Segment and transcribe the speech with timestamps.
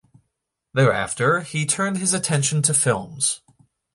[0.73, 3.41] Thereafter he turned his attention to films.